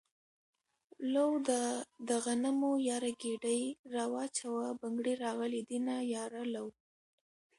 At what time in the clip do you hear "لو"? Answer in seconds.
1.13-1.29, 6.53-6.67